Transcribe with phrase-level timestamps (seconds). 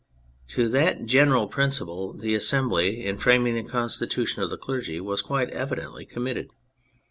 [0.47, 5.21] To that general principle the Assembly, in fram ing the Constitution of the Clergy, was
[5.21, 6.49] quite evidently committed.